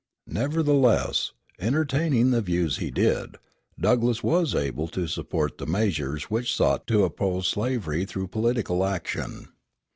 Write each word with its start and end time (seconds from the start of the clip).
Nevertheless, 0.33 1.31
entertaining 1.59 2.31
the 2.31 2.41
views 2.41 2.77
he 2.77 2.89
did, 2.89 3.35
Douglass 3.79 4.23
was 4.23 4.55
able 4.55 4.87
to 4.87 5.05
support 5.05 5.59
the 5.59 5.67
measures 5.67 6.23
which 6.23 6.55
sought 6.55 6.87
to 6.87 7.03
oppose 7.03 7.47
slavery 7.47 8.05
through 8.05 8.29
political 8.29 8.83
action. 8.83 9.49